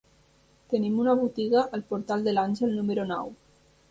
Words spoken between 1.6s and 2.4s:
al Portal de